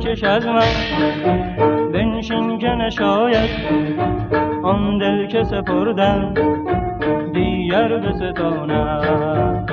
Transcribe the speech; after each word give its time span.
مکش 0.00 0.24
از 0.24 0.46
من. 0.46 1.92
بنشین 1.92 2.58
که 2.58 2.66
نشاید 2.66 3.50
آن 4.64 4.98
دل 4.98 5.26
که 5.26 5.44
سپردم 5.44 6.34
دیگر 7.34 7.88
بستانم 7.98 9.66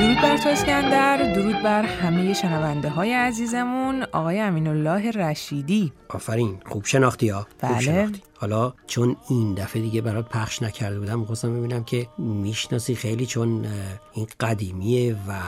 درود 0.00 0.16
بر 0.22 0.36
تو 0.36 0.48
اسکندر 0.48 1.32
درود 1.32 1.62
بر 1.62 1.82
همه 1.82 2.32
شنونده 2.32 2.88
های 2.88 3.12
عزیزمون. 3.12 4.02
آقای 4.12 4.40
امین 4.40 4.66
الله 4.66 5.10
رشیدی. 5.10 5.92
آفرین 6.08 6.56
خوب 6.66 6.84
شناختی 6.84 7.28
ها. 7.28 7.40
خوب 7.40 7.70
بله. 7.70 7.80
شناختی. 7.80 8.22
حالا 8.38 8.72
چون 8.86 9.16
این 9.28 9.54
دفعه 9.54 9.82
دیگه 9.82 10.00
برات 10.00 10.28
پخش 10.28 10.62
نکرده 10.62 10.98
بودم 10.98 11.20
می‌خواستم 11.20 11.58
ببینم 11.58 11.84
که 11.84 12.08
می‌شناسی 12.18 12.94
خیلی 12.94 13.26
چون 13.26 13.66
این 14.14 14.26
قدیمیه 14.40 15.16
و 15.28 15.40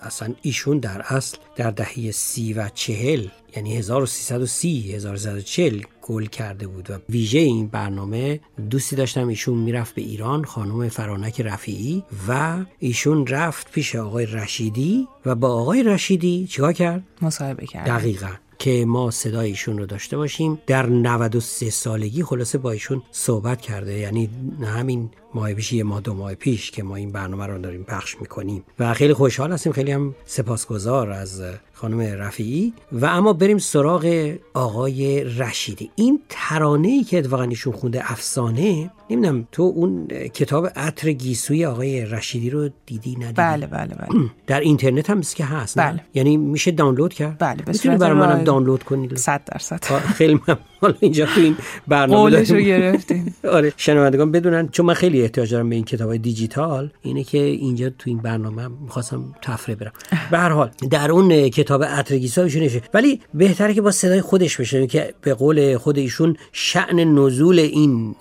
اصلا 0.00 0.34
ایشون 0.42 0.78
در 0.78 1.02
اصل 1.08 1.36
در 1.56 1.70
دهه 1.70 2.10
سی 2.10 2.52
و 2.52 2.68
چهل 2.74 3.28
یعنی 3.56 3.76
1330 3.76 4.92
1340 4.92 5.82
گل 6.02 6.24
کرده 6.24 6.66
بود 6.66 6.90
و 6.90 6.98
ویژه 7.08 7.38
این 7.38 7.68
برنامه 7.68 8.40
دوستی 8.70 8.96
داشتم. 8.96 9.28
ایشون 9.28 9.58
می‌رفت 9.58 9.94
به 9.94 10.02
ایران 10.02 10.44
خانم 10.44 10.88
فرانک 10.88 11.40
رفیعی 11.40 12.04
و 12.28 12.64
ایشون 12.78 13.26
رفت 13.26 13.72
پیش 13.72 13.96
آقای 13.96 14.26
رشیدی 14.26 15.08
و 15.26 15.34
با 15.34 15.48
آقای 15.48 15.82
رشیدی 15.82 16.46
چیکار 16.46 16.72
کرد؟ 16.72 17.02
مصاحبه 17.22 17.66
کرد. 17.66 17.86
دقیقا. 17.86 18.30
که 18.62 18.84
ما 18.86 19.10
صدای 19.10 19.48
ایشون 19.48 19.78
رو 19.78 19.86
داشته 19.86 20.16
باشیم. 20.16 20.58
در 20.66 20.86
93 20.86 21.70
سالگی 21.70 22.22
خلاصه 22.22 22.58
با 22.58 22.70
ایشون 22.70 23.02
صحبت 23.10 23.60
کرده. 23.60 23.98
یعنی 23.98 24.30
همین 24.62 25.10
ماه 25.34 25.54
پیش 25.54 25.72
یه 25.72 25.84
ماه 25.84 26.00
دو 26.00 26.14
ماه 26.14 26.34
پیش 26.34 26.70
که 26.70 26.82
ما 26.82 26.96
این 26.96 27.12
برنامه 27.12 27.46
رو 27.46 27.58
داریم 27.58 27.82
پخش 27.82 28.16
می‌کنیم. 28.20 28.64
و 28.78 28.94
خیلی 28.94 29.14
خوشحال 29.14 29.52
هستیم 29.52 29.72
خیلی 29.72 29.92
هم 29.92 30.14
سپاسگزار 30.26 31.10
از 31.10 31.42
خانم 31.74 32.00
رفیعی. 32.00 32.72
و 32.92 33.06
اما 33.06 33.32
بریم 33.32 33.58
سراغ 33.58 34.34
آقای 34.54 35.24
رشیدی. 35.24 35.90
این 35.96 36.20
ترانه 36.28 36.88
ای 36.88 37.04
که 37.04 37.18
اتفاقا 37.18 37.42
ایشون 37.42 37.72
خونده 37.72 38.12
افسانه 38.12 38.90
نمی‌دونم 39.10 39.48
تو 39.52 39.62
اون 39.62 40.06
کتاب 40.08 40.68
عطر 40.76 41.12
گیسوی 41.12 41.64
آقای 41.64 42.04
رشیدی 42.06 42.50
رو 42.50 42.70
دیدی 42.86 43.16
ندیدی؟ 43.16 43.32
بله 43.32 43.66
بله 43.66 43.94
بله. 43.94 44.30
در 44.46 44.60
اینترنت 44.60 45.10
هم 45.10 45.20
که 45.20 45.44
هست 45.44 45.78
نه؟ 45.78 45.92
بله. 45.92 46.00
یعنی 46.14 46.36
میشه 46.36 46.70
دانلود 46.70 47.14
کرد؟ 47.14 47.38
بله، 47.38 47.62
می‌تونی 47.66 47.96
برای 47.96 48.18
منم. 48.18 48.44
دانلود 48.44 48.82
کنی؟ 48.82 49.16
صد 49.16 49.40
درصد. 49.46 49.84
آه، 49.90 50.00
خیلی 50.00 50.34
ممنون. 50.34 50.58
حالا 50.80 50.94
اینجا 51.00 51.26
تو 51.26 51.40
این 51.40 51.56
برنامه 51.88 52.42
رو. 52.42 52.56
گرفتیم. 52.56 53.34
آره 53.52 53.72
شنوندگان 53.76 54.32
بدونن 54.32 54.68
چون 54.68 54.86
من 54.86 54.94
خیلی 54.94 55.21
احتیاج 55.22 55.52
دارم 55.52 55.68
به 55.68 55.74
این 55.74 55.84
کتاب 55.84 56.16
دیجیتال 56.16 56.90
اینه 57.02 57.24
که 57.24 57.38
اینجا 57.38 57.90
تو 57.90 58.10
این 58.10 58.18
برنامه 58.18 58.68
می‌خواستم 58.68 59.34
تفریح 59.42 59.76
برم. 59.76 59.92
به 60.30 60.38
هر 60.38 60.48
حال 60.48 60.70
در 60.90 61.10
اون 61.10 61.48
کتاب 61.48 61.84
عطرگیسا 61.84 62.42
ایشون 62.42 62.62
نشه. 62.62 62.82
ولی 62.94 63.20
بهتره 63.34 63.74
که 63.74 63.82
با 63.82 63.90
صدای 63.90 64.20
خودش 64.20 64.56
بشه 64.56 64.86
که 64.86 65.14
به 65.20 65.34
قول 65.34 65.76
خود 65.76 65.98
ایشون 65.98 66.36
شعن 66.52 67.18
نزول 67.18 67.58
این 67.58 68.14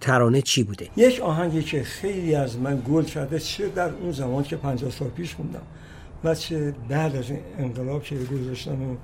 ترانه 0.00 0.42
چی 0.42 0.62
بوده؟ 0.62 0.88
یک 0.96 1.20
آهنگی 1.20 1.62
که 1.62 1.82
خیلی 1.82 2.34
از 2.34 2.58
من 2.58 2.82
گل 2.88 3.04
کرده 3.04 3.38
چه 3.38 3.68
در 3.68 3.90
اون 3.90 4.12
زمان 4.12 4.42
که 4.42 4.56
50 4.56 4.90
سال 4.90 5.08
پیش 5.08 5.34
خوندم 5.34 5.62
و 6.24 6.34
چه 6.34 6.74
بعد 6.88 7.16
از 7.16 7.24
انقلاب 7.58 8.02
که 8.02 8.16
گذاشتم 8.16 8.82
و 8.82 8.96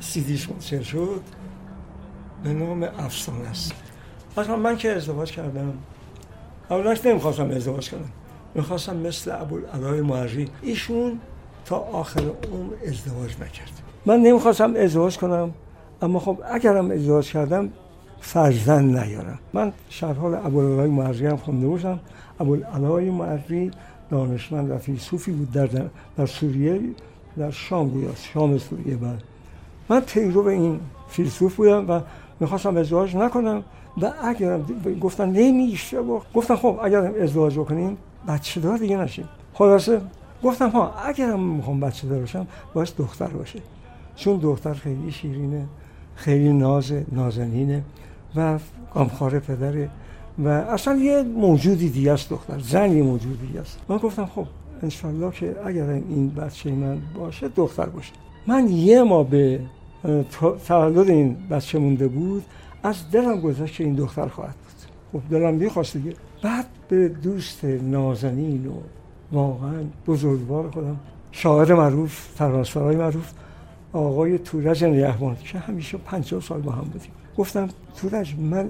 سیدیش 0.00 0.48
منتشر 0.50 0.82
شد 0.82 1.20
به 2.44 2.52
نام 2.52 2.82
افسانه 2.82 3.48
است. 3.48 3.72
مثلا 4.36 4.56
من 4.56 4.76
که 4.76 4.92
ازدواج 4.92 5.32
کردم 5.32 5.72
اولا 6.72 6.94
که 6.94 7.08
نمی‌خواستم 7.08 7.50
ازدواج 7.50 7.90
کنم. 7.90 8.10
می‌خواستم 8.54 8.96
مثل 8.96 9.30
ابوالعلای 9.40 10.00
معری 10.00 10.48
ایشون 10.62 11.18
تا 11.64 11.76
آخر 11.76 12.20
عمر 12.20 12.72
ازدواج 12.88 13.32
نکرد. 13.34 13.82
من 14.06 14.20
نمی‌خواستم 14.20 14.74
ازدواج 14.76 15.18
کنم 15.18 15.54
اما 16.02 16.18
خب 16.18 16.38
اگرم 16.50 16.90
ازدواج 16.90 17.32
کردم 17.32 17.68
فرزند 18.20 18.98
نیارم. 18.98 19.38
من 19.52 19.72
شرحال 19.88 20.34
ابوالعلای 20.34 20.88
معری 20.88 21.26
هم 21.26 21.36
خونده 21.36 21.66
باشم 21.66 22.00
ابوالعلای 22.40 23.10
معری 23.10 23.70
دانشمند 24.10 24.70
و 24.70 24.78
فیلسوفی 24.78 25.32
بود 25.32 25.52
در, 25.52 25.68
در 26.16 26.26
سوریه 26.26 26.80
در 27.36 27.50
شام 27.50 27.88
گویا 27.88 28.14
شام 28.14 28.58
سوریه 28.58 28.96
بعد 28.96 29.22
من 29.88 30.00
پیرو 30.00 30.46
این 30.46 30.80
فیلسوف 31.08 31.56
بودم 31.56 31.90
و 31.90 32.00
می‌خواستم 32.42 32.76
ازدواج 32.76 33.16
نکنم 33.16 33.62
و 34.02 34.12
اگرم 34.22 34.66
گفتن 35.00 35.28
نمیشه 35.28 35.98
و 35.98 36.20
گفتم 36.34 36.56
خب 36.56 36.78
اگرم 36.82 37.12
ازدواج 37.22 37.58
بکنیم 37.58 37.96
بچه 38.28 38.60
دار 38.60 38.78
دیگه 38.78 38.96
نشیم 38.96 39.28
خلاصه 39.54 40.00
گفتم 40.42 40.68
ها 40.68 40.94
اگرم 41.06 41.40
می‌خوام 41.40 41.80
بچه 41.80 42.08
دار 42.08 42.20
باشم 42.20 42.46
باید 42.74 42.92
دختر 42.98 43.26
باشه. 43.26 43.58
چون 44.16 44.36
دختر 44.36 44.74
خیلی 44.74 45.12
شیرینه 45.12 45.64
خیلی 46.16 46.52
ناز 46.52 46.92
نازنینه 47.12 47.82
و 48.36 48.58
غمخوار 48.94 49.38
پدره 49.38 49.88
و 50.38 50.48
اصلا 50.48 50.94
یه 50.94 51.22
موجودی 51.22 51.88
دیگه 51.88 52.12
است 52.12 52.30
دختر 52.30 52.58
زن 52.58 52.96
یه 52.96 53.02
موجودی 53.02 53.46
دیگه 53.46 53.60
است. 53.60 53.78
من 53.88 53.96
گفتم 53.96 54.26
خب 54.26 54.46
انشالله 54.82 55.30
که 55.30 55.56
اگر 55.64 55.90
این 55.90 56.28
بچه 56.28 56.70
من 56.70 56.98
باشه 57.14 57.48
دختر 57.48 57.86
باشه. 57.86 58.12
من 58.46 58.68
یه 58.68 59.02
ما 59.02 59.22
به 59.22 59.60
تولد 60.66 61.10
این 61.10 61.36
بچه 61.50 61.78
مونده 61.78 62.08
بود 62.08 62.44
از 62.82 63.10
دلم 63.10 63.40
گذشت 63.40 63.76
که 63.76 63.84
این 63.84 63.94
دختر 63.94 64.28
خواهد 64.28 64.54
بود. 64.54 65.22
خب 65.22 65.28
دلم 65.30 65.54
می‌خواست 65.54 65.96
دیگه. 65.96 66.14
بعد 66.42 66.66
به 66.88 67.08
دوست 67.08 67.64
نازنین 67.64 68.66
و 68.66 68.72
واقعا 69.32 69.84
بزرگوار 70.06 70.70
خودم 70.70 70.96
شاعر 71.32 71.74
معروف 71.74 72.28
فرانسرای 72.34 72.96
معروف 72.96 73.32
آقای 73.92 74.38
تورج 74.38 74.84
نیهوان 74.84 75.36
که 75.44 75.58
همیشه 75.58 75.98
50 75.98 76.40
سال 76.40 76.60
با 76.60 76.72
هم 76.72 76.84
بودیم. 76.84 77.10
گفتم 77.36 77.68
تورج 77.96 78.34
من 78.38 78.68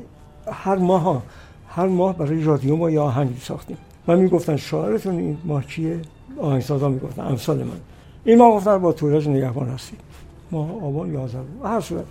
هر 0.52 0.76
ماه 0.76 1.22
هر 1.68 1.86
ماه 1.86 2.16
برای 2.18 2.44
رادیو 2.44 2.76
ما 2.76 2.90
یه 2.90 3.00
آهنگ 3.00 3.38
ساختیم 3.40 3.76
و 4.08 4.16
می‌گفتن 4.16 4.56
شاعرتون 4.56 5.18
این 5.18 5.38
ماه 5.44 5.64
کیه؟ 5.64 6.00
آهنگسازا 6.40 6.88
می‌گفتن 6.88 7.22
امثال 7.22 7.58
من. 7.58 7.80
این 8.24 8.38
ماه 8.38 8.54
گفتن 8.54 8.78
با 8.78 8.92
تورج 8.92 9.28
نگهبان 9.28 9.68
هستی 9.68 9.96
ماه 10.52 10.84
آبان 10.84 11.12
11 11.12 11.38
بود. 11.38 11.66
هر 11.66 11.80
صورت. 11.80 12.04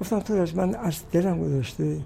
گفتم 0.00 0.20
تورج 0.20 0.56
من 0.56 0.74
از 0.74 1.02
دلم 1.12 1.40
گذاشته 1.40 1.96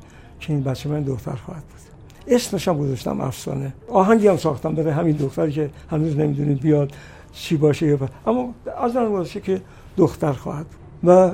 که 0.40 0.52
این 0.52 0.62
بچه 0.62 0.88
من 0.88 1.02
دختر 1.02 1.34
خواهد 1.34 1.62
بود. 1.62 2.34
اسمش 2.34 2.68
هم 2.68 2.78
گذاشتم 2.78 3.20
افسانه. 3.20 3.72
آهنگی 3.88 4.28
هم 4.28 4.36
ساختم 4.36 4.74
برای 4.74 4.90
همین 4.90 5.16
دختری 5.16 5.52
که 5.52 5.70
هنوز 5.90 6.16
نمی‌دونید 6.16 6.60
بیاد 6.60 6.92
چی 7.32 7.56
باشه 7.56 7.86
یا 7.86 7.98
اما 8.26 8.54
از 8.82 8.92
دلم 8.92 9.12
گذاشته 9.12 9.40
که 9.40 9.60
دختر 9.96 10.32
خواهد 10.32 10.66
بود. 10.66 11.10
و 11.10 11.32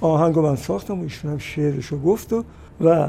آهنگ 0.00 0.38
من 0.38 0.56
ساختم 0.56 1.00
و 1.00 1.02
ایشون 1.02 1.30
هم 1.30 1.38
شعرش 1.38 1.86
رو 1.86 1.98
گفت 1.98 2.32
و, 2.32 2.44
و 2.80 3.08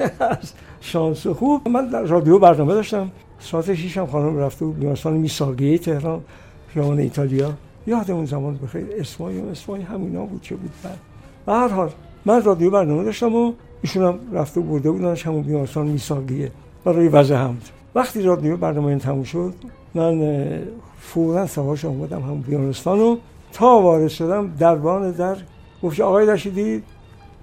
شانس 0.80 1.26
خوب. 1.26 1.68
من 1.68 1.88
در 1.88 2.02
رادیو 2.02 2.38
برنامه 2.38 2.74
داشتم. 2.74 3.10
ساعت 3.38 3.74
شیش 3.74 3.98
هم 3.98 4.06
خانم 4.06 4.38
رفته 4.38 4.64
بود 4.64 4.78
بیمارستان 4.78 5.12
میساقیه 5.12 5.78
تهران 5.78 6.20
خیابان 6.68 6.98
ایتالیا. 6.98 7.52
یاد 7.90 8.10
اون 8.10 8.24
زمان 8.24 8.58
بخیر. 8.62 8.86
اسمای 8.98 9.40
اسمای 9.40 9.82
همینا 9.82 10.24
بود 10.24 10.42
چه 10.42 10.56
بود 10.56 10.70
بعد. 10.82 10.98
به 11.46 11.52
هر 11.52 11.68
حال 11.68 11.90
من 12.24 12.42
رادیو 12.42 12.70
برنامه 12.70 13.04
داشتم 13.04 13.34
و 13.34 13.52
ایشون 13.82 14.04
هم 14.04 14.18
رفته 14.32 14.60
برده 14.60 14.90
بودنش 14.90 15.26
همون 15.26 15.42
بیمارستان 15.42 15.86
میساقیه 15.86 16.50
برای 16.84 17.08
وضع 17.08 17.34
حمد 17.34 17.68
وقتی 17.94 18.22
رادیو 18.22 18.56
برنامه 18.56 18.86
این 18.86 18.98
تموم 18.98 19.22
شد 19.22 19.54
من 19.94 20.62
فورا 21.00 21.46
سوارش 21.46 21.84
اومدم 21.84 22.20
هم 22.20 22.40
بیمارستان 22.40 23.00
و 23.00 23.16
تا 23.52 23.66
وارد 23.66 24.08
شدم 24.08 24.54
دربان 24.58 25.10
در 25.10 25.36
گفت 25.82 26.00
آقای 26.00 26.26
رشیدی 26.26 26.82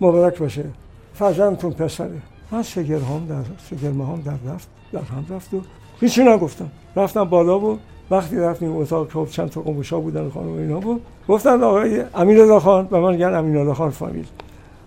مبارک 0.02 0.40
باشه. 0.40 0.64
فرزندتون 1.14 1.72
پسره. 1.72 2.22
من 2.52 2.64
سگرهام 2.64 3.26
در 3.26 3.44
سگرمهام 3.70 4.22
در 4.22 4.54
رفت 4.54 4.68
در 4.92 5.02
هم 5.02 5.26
رفت 5.30 5.54
و 5.54 5.62
هیچی 6.00 6.24
نگفتم. 6.24 6.70
رفتم 6.96 7.24
بالا 7.24 7.60
و 7.60 7.80
وقتی 8.12 8.38
رفتیم 8.38 8.75
اتاق 8.77 9.12
خب 9.12 9.27
چند 9.31 9.50
تا 9.50 9.62
قموشا 9.62 10.00
بودن 10.00 10.30
خانم 10.30 10.54
اینا 10.54 10.80
بود 10.80 11.01
گفتن 11.27 11.63
آقای 11.63 12.04
امین 12.15 12.59
خان 12.59 12.88
و 12.92 13.01
من 13.01 13.12
میگن 13.12 13.33
امین 13.33 13.74
خان 13.74 13.89
فامیل. 13.89 14.25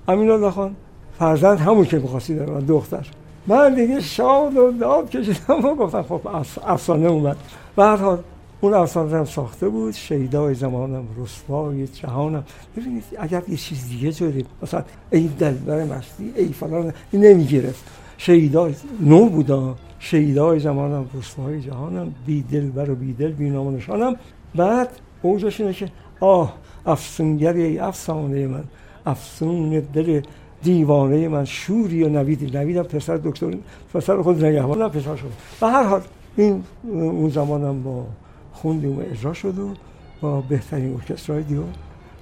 امین 0.08 0.50
خان 0.50 0.76
فرزند 1.18 1.58
همون 1.58 1.84
که 1.84 1.98
می‌خواستی 1.98 2.34
در 2.34 2.46
من 2.46 2.60
دختر. 2.60 3.06
من 3.46 3.74
دیگه 3.74 4.00
شاد 4.00 4.56
و 4.56 4.72
داد 4.72 5.10
کشیدم 5.10 5.64
و 5.64 5.74
گفتم 5.74 6.02
خب 6.02 6.20
افسانه 6.66 7.08
اومد. 7.08 7.36
به 7.76 7.84
هر 7.84 7.96
حال 7.96 8.18
اون 8.60 8.74
افسانه 8.74 9.16
هم 9.16 9.24
ساخته 9.24 9.68
بود 9.68 9.94
شیدای 9.94 10.54
زمانم 10.54 11.04
رسوای 11.22 11.86
جهانم. 11.86 12.44
ببینید 12.76 13.04
اگر 13.18 13.42
یه 13.48 13.56
چیز 13.56 13.88
دیگه 13.88 14.12
جوریم 14.12 14.46
مثلا 14.62 14.82
ای 15.10 15.28
دلبر 15.38 15.84
مستی 15.84 16.32
ای 16.36 16.48
فلان 16.48 16.92
نمی‌گرفت. 17.12 17.84
شیدای 18.18 18.74
نو 19.00 19.28
بودا. 19.28 19.74
شیدای 20.00 20.58
زمانم 20.58 21.06
رسوای 21.14 21.60
جهانم 21.60 22.14
بی 22.26 22.42
دلبر 22.42 22.90
و 22.90 22.94
بی 22.94 23.12
دل 23.12 23.32
بی 23.32 23.50
نام 23.50 23.76
نشانم 23.76 24.16
بعد 24.54 24.88
اوجش 25.22 25.60
اینه 25.60 25.72
که 25.72 25.88
آه 26.20 26.54
افسونگری 26.86 27.62
ای 27.62 27.78
افسانه 27.78 28.46
من 28.46 28.64
افسون 29.06 29.80
دل 29.80 30.20
دیوانه 30.62 31.28
من 31.28 31.44
شوری 31.44 32.04
و 32.04 32.08
نویدی. 32.08 32.46
نویدم 32.46 32.82
پسر 32.82 33.16
دکتر 33.16 33.54
پسر 33.94 34.22
خود 34.22 34.44
نگهبان 34.44 34.88
پسر 34.88 35.16
شد. 35.16 35.32
به 35.60 35.66
هر 35.66 35.82
حال 35.82 36.00
این 36.36 36.64
اون 36.82 37.28
زمانم 37.28 37.82
با 37.82 38.06
خوندیم 38.52 38.98
و 38.98 39.02
اجرا 39.10 39.32
شد 39.32 39.58
و 39.58 39.74
با 40.20 40.40
بهترین 40.40 40.94
ارکسترهای 40.94 41.42
دیو 41.42 41.62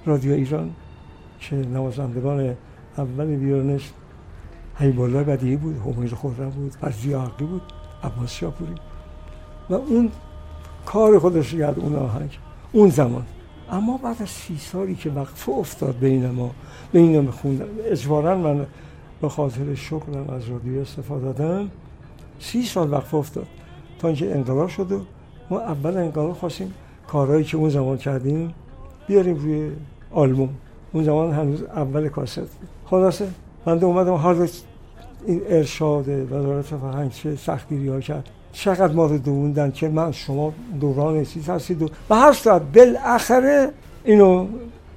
رادیو 0.05 0.33
ایران 0.33 0.69
که 1.39 1.55
نوازندگان 1.55 2.55
اول 2.97 3.25
ویولنش 3.25 3.91
حیبالله 4.79 5.23
بدیعی 5.23 5.55
بود 5.55 5.77
همیر 5.77 6.15
خورم 6.15 6.49
بود 6.49 6.71
فرزی 6.71 7.13
عقلی 7.13 7.47
بود 7.47 7.61
عباس 8.03 8.31
شاپوری. 8.31 8.75
و 9.69 9.73
اون 9.73 10.11
کار 10.85 11.19
خودش 11.19 11.53
یاد 11.53 11.79
اون 11.79 11.95
آهنگ 11.95 12.37
اون 12.71 12.89
زمان. 12.89 13.25
اما 13.71 13.97
بعد 13.97 14.21
از 14.21 14.29
سی 14.29 14.57
سالی 14.57 14.95
که 14.95 15.09
وقت 15.09 15.49
افتاد 15.49 15.99
بین 15.99 16.29
ما 16.29 16.51
بین 16.91 17.19
ما 17.19 17.31
خوندن 17.31 17.65
اجبارا 17.85 18.37
من 18.37 18.65
به 19.21 19.29
خاطر 19.29 19.75
شغلم 19.75 20.29
از 20.29 20.49
رادیو 20.49 20.81
استفاده 20.81 21.25
دادم. 21.25 21.69
سی 22.39 22.63
سال 22.63 22.91
وقت 22.91 23.13
افتاد 23.13 23.47
تا 23.99 24.07
اینکه 24.07 24.35
انقلاب 24.35 24.67
شد 24.67 24.91
و 24.91 25.01
ما 25.49 25.59
اول 25.59 25.97
انقلاب 25.97 26.33
خواستیم 26.33 26.73
کارهایی 27.07 27.43
که 27.43 27.57
اون 27.57 27.69
زمان 27.69 27.97
کردیم 27.97 28.53
بیاریم 29.07 29.35
روی 29.35 29.71
آلبوم. 30.11 30.49
اون 30.93 31.03
زمان 31.03 31.31
هنوز 31.31 31.63
اول 31.63 32.09
کاست 32.09 32.59
خلاصه 32.85 33.27
من 33.65 33.83
اومدم 33.83 34.13
حال 34.13 34.47
این 35.25 35.41
ارشاد 35.49 36.09
وزارت 36.31 36.65
فرهنگ 36.65 37.11
چه 37.11 37.35
سختگیری 37.35 37.87
ها 37.87 37.99
کرد. 37.99 38.29
چقدر 38.51 38.93
ما 38.93 39.05
رو 39.05 39.17
دووندن 39.17 39.71
که 39.71 39.89
من 39.89 40.11
شما 40.11 40.53
دوران 40.81 41.25
چیز 41.25 41.49
هستید 41.49 41.81
و 42.09 42.15
هر 42.15 42.31
صورت 42.31 42.61
بالاخره 42.75 43.69
اینو 44.03 44.47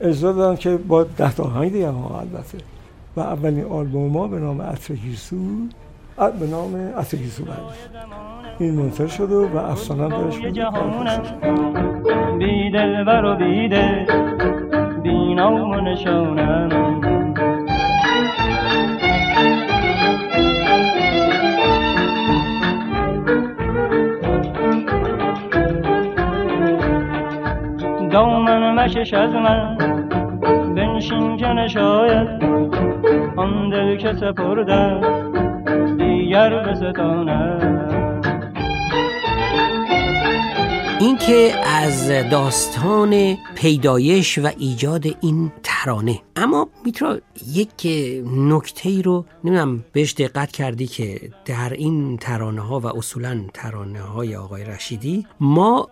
اجرا 0.01 0.33
دادن 0.33 0.57
که 0.57 0.77
با 0.77 1.05
ده 1.05 1.35
تا 1.35 1.45
آهنگ 1.45 1.73
دیگه 1.73 1.89
ها 1.89 2.21
البته. 2.21 2.59
و 3.17 3.21
اولین 3.21 3.65
آلبوم 3.65 4.13
ما 4.13 4.29
به 4.29 4.39
نام 4.39 4.63
عطر 4.63 4.95
گیسو 4.95 5.37
به 6.41 6.47
نام 6.47 6.77
عطر 6.77 7.17
گیسو 7.17 7.45
این 8.59 8.75
منتر 8.75 9.07
شده 9.07 9.37
و 9.37 9.57
افسانه 9.57 10.09
درش 10.09 10.39
بود. 10.39 10.59
بی 12.39 12.71
دل 12.71 13.05
و 13.09 13.37
بی 13.37 13.69
دل 13.69 14.07
بی 15.03 15.35
نام 15.35 15.71
و 15.71 15.81
نشانم. 15.81 17.02
مکش 28.83 29.15
از 29.15 29.31
من. 29.31 29.77
بنشین 30.75 31.37
که 31.37 31.47
نشاید 31.47 32.29
آن 33.37 33.71
دل 33.71 33.97
که 33.97 34.13
سپرده 34.13 35.01
دیگر 35.99 36.51
به 36.51 36.93
اینکه 41.01 41.53
از 41.85 42.11
داستان 42.31 43.37
پیدایش 43.55 44.39
و 44.39 44.51
ایجاد 44.59 45.05
این 45.21 45.53
ترانه. 45.63 46.21
اما 46.37 46.69
میترا 46.93 47.21
یک 47.53 47.87
نکته 48.27 48.89
ای 48.89 49.03
رو 49.03 49.25
نمی‌دونم 49.45 49.85
بهش 49.93 50.13
دقت 50.13 50.53
کردی 50.53 50.87
که 50.87 51.21
در 51.45 51.73
این 51.73 52.17
ترانه 52.17 52.61
ها 52.61 52.81
و 52.81 52.87
اصولا 52.87 53.45
ترانه 53.55 54.01
های 54.01 54.37
آقای 54.37 54.65
رشیدی 54.65 55.27
ما 55.41 55.89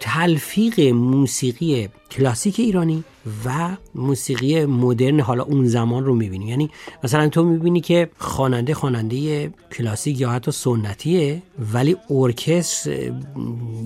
تلفیق 0.00 0.80
موسیقی 0.80 1.88
کلاسیک 2.10 2.60
ایرانی 2.60 3.04
و 3.44 3.76
موسیقی 3.94 4.64
مدرن 4.64 5.20
حالا 5.20 5.42
اون 5.42 5.66
زمان 5.66 6.04
رو 6.04 6.14
می‌بینی. 6.14 6.48
یعنی 6.48 6.70
مثلا 7.04 7.28
تو 7.28 7.44
می‌بینی 7.44 7.80
که 7.80 8.10
خواننده 8.18 8.74
خواننده 8.74 9.50
کلاسیک 9.72 10.20
یا 10.20 10.30
حتی 10.30 10.50
سنتیه 10.50 11.42
ولی 11.72 11.96
ارکستر 12.10 13.12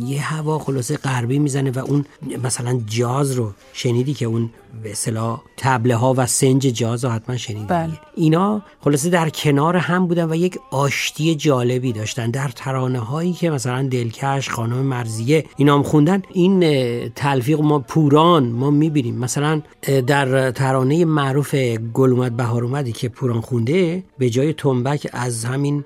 یه 0.06 0.20
هوا 0.20 0.58
خلاصه 0.58 0.96
غربی 0.96 1.38
می‌زنه 1.38 1.70
و 1.70 1.78
اون 1.78 2.04
مثلا 2.44 2.80
جاز 2.86 3.32
رو 3.32 3.52
شنیدی 3.72 4.14
که 4.14 4.26
اون 4.26 4.50
به 4.82 4.90
اصطلاح 4.90 5.40
تبله 5.56 5.96
ها 5.96 6.14
و 6.16 6.26
سنج 6.26 6.62
جاز 6.62 7.04
رو 7.04 7.10
حتما 7.10 7.36
شنیدی. 7.36 7.66
بله. 7.68 7.92
اینا 8.14 8.62
خلاصه 8.80 9.10
در 9.10 9.28
کنار 9.28 9.76
هم 9.76 10.06
بودن 10.06 10.30
و 10.30 10.34
یک 10.34 10.58
آشتی 10.70 11.34
جالبی 11.34 11.92
داشتن. 11.92 12.30
در 12.30 12.48
ترانه 12.48 12.98
هایی 12.98 13.32
که 13.32 13.50
مثلا 13.50 13.88
دلکش 13.88 14.50
خانم 14.50 14.76
مرزیه 14.76 15.44
اینا 15.56 15.74
هم 15.74 15.82
خوندن. 15.82 16.22
این 16.32 16.60
تلفیق 17.08 17.60
ما 17.60 17.78
پوران 17.78 18.48
ما 18.48 18.70
می‌بینیم. 18.70 19.14
مثلا 19.32 19.62
در 20.06 20.50
ترانه 20.50 21.04
معروف 21.04 21.54
گل 21.94 22.10
اومد 22.10 22.36
بهار 22.36 22.64
اومدی 22.64 22.92
که 22.92 23.08
پوران 23.08 23.40
خونده 23.40 24.04
به 24.18 24.30
جای 24.30 24.52
تنبک 24.52 25.08
از 25.12 25.44
همین 25.44 25.84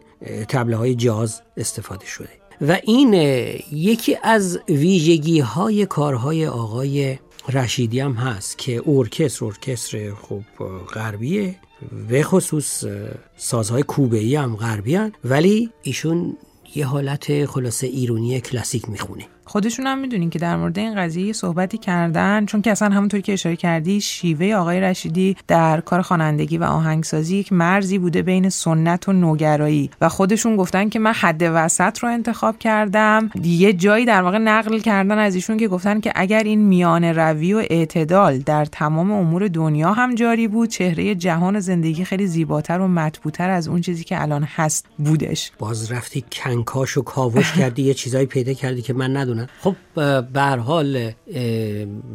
تبله 0.48 0.76
های 0.76 0.94
جاز 0.94 1.42
استفاده 1.56 2.06
شده. 2.06 2.28
و 2.60 2.78
این 2.84 3.14
یکی 3.72 4.16
از 4.22 4.58
ویژگی 4.68 5.40
های 5.40 5.86
کارهای 5.86 6.46
آقای 6.46 7.18
رشیدی 7.52 8.00
هم 8.00 8.12
هست 8.12 8.58
که 8.58 8.82
ارکستر 8.86 9.44
ارکستر 9.44 10.10
خوب 10.10 10.44
غربیه. 10.94 11.54
به 12.08 12.22
خصوص 12.22 12.84
سازهای 13.36 13.82
کوبه 13.82 14.18
ای 14.18 14.36
هم 14.36 14.56
غربی 14.56 14.98
ولی 15.24 15.70
ایشون 15.82 16.36
یه 16.74 16.86
حالت 16.86 17.46
خلاصه 17.46 17.86
ایرونی 17.86 18.40
کلاسیک 18.40 18.88
می‌خونه. 18.88 19.24
خودشون 19.46 19.86
هم 19.86 19.98
می‌دونین 19.98 20.30
که 20.30 20.38
در 20.38 20.56
مورد 20.56 20.78
این 20.78 20.94
قضیه 20.94 21.32
صحبتی 21.32 21.78
کردن 21.78 22.46
چون 22.46 22.62
که 22.62 22.70
اصلا 22.70 22.88
همونطوری 22.88 23.22
که 23.22 23.32
اشاره 23.32 23.56
کردی 23.56 24.00
شیوه 24.00 24.54
آقای 24.54 24.80
رشیدی 24.80 25.36
در 25.48 25.80
کار 25.80 26.02
خوانندگی 26.02 26.58
و 26.58 26.64
آهنگسازی 26.64 27.36
یک 27.36 27.52
مرزی 27.52 27.98
بوده 27.98 28.22
بین 28.22 28.48
سنت 28.48 29.08
و 29.08 29.12
نوگرایی. 29.12 29.90
و 30.00 30.08
خودشون 30.08 30.56
گفتن 30.56 30.88
که 30.88 30.98
من 30.98 31.12
حد 31.12 31.42
وسط 31.42 31.98
رو 31.98 32.08
انتخاب 32.08 32.58
کردم. 32.58 33.30
یه 33.42 33.72
جایی 33.72 34.04
در 34.04 34.22
واقع 34.22 34.38
نقل 34.38 34.78
کردن 34.78 35.18
از 35.18 35.34
ایشون 35.34 35.56
که 35.56 35.68
گفتن 35.68 36.00
که 36.00 36.12
اگر 36.14 36.42
این 36.42 36.60
میان 36.60 37.04
روی 37.04 37.54
و 37.54 37.62
اعتدال 37.70 38.38
در 38.38 38.64
تمام 38.64 39.12
امور 39.12 39.48
دنیا 39.48 39.92
هم 39.92 40.14
جاری 40.14 40.48
بود 40.48 40.68
چهره 40.68 41.14
جهان 41.14 41.60
زندگی 41.60 42.04
خیلی 42.04 42.26
زیباتر 42.26 42.78
و 42.78 42.88
مطبوعتر 42.88 43.50
از 43.50 43.68
اون 43.68 43.80
چیزی 43.80 44.04
که 44.04 44.22
الان 44.22 44.42
هست 44.42 44.86
بودش. 44.98 45.52
باز 45.58 45.92
رفتی 45.92 46.24
کنکاش 46.32 46.96
و 46.96 47.02
کاوش 47.02 47.52
کردی 47.52 47.82
یه 47.82 47.94
چیزایی 47.94 48.26
پیدا 48.26 48.52
کردی 48.52 48.82
که 48.82 48.92
من 48.92 49.16
ندونم 49.16 49.35
خب 49.60 49.74
به 50.32 50.42
حال 50.42 51.12